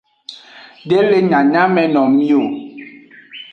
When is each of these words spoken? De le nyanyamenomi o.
De 0.89 0.99
le 1.09 1.17
nyanyamenomi 1.29 2.29
o. 2.41 2.43